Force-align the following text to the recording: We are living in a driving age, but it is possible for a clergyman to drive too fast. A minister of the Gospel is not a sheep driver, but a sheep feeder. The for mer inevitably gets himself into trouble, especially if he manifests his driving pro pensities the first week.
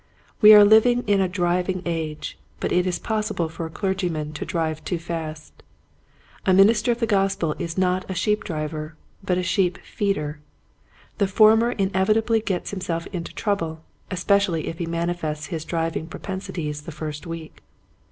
We 0.41 0.51
are 0.55 0.65
living 0.65 1.03
in 1.05 1.21
a 1.21 1.27
driving 1.29 1.83
age, 1.85 2.35
but 2.59 2.71
it 2.71 2.87
is 2.87 2.97
possible 2.97 3.47
for 3.49 3.67
a 3.67 3.69
clergyman 3.69 4.33
to 4.33 4.43
drive 4.45 4.83
too 4.83 4.97
fast. 4.97 5.61
A 6.43 6.55
minister 6.55 6.91
of 6.91 6.99
the 6.99 7.05
Gospel 7.05 7.53
is 7.59 7.77
not 7.77 8.09
a 8.09 8.15
sheep 8.15 8.43
driver, 8.43 8.95
but 9.23 9.37
a 9.37 9.43
sheep 9.43 9.77
feeder. 9.83 10.39
The 11.19 11.27
for 11.27 11.55
mer 11.55 11.73
inevitably 11.73 12.41
gets 12.41 12.71
himself 12.71 13.05
into 13.13 13.35
trouble, 13.35 13.83
especially 14.09 14.69
if 14.69 14.79
he 14.79 14.87
manifests 14.87 15.45
his 15.53 15.65
driving 15.65 16.07
pro 16.07 16.19
pensities 16.19 16.85
the 16.85 16.91
first 16.91 17.27
week. 17.27 17.61